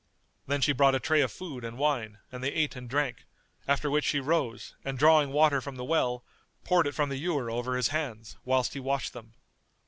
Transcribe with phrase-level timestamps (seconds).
[0.47, 3.25] Then she brought a tray of food and wine, and they ate and drank;
[3.67, 6.25] after which she rose and drawing water from the well,
[6.63, 9.35] poured it from the ewer over his hands, whilst he washed them.